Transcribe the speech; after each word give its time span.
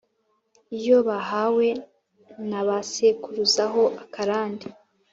iyo 0.79 0.97
bahawe 1.07 1.67
na 2.49 2.61
ba 2.67 2.77
sekuruza 2.91 3.63
ho 3.73 3.83
akarande 4.03 4.65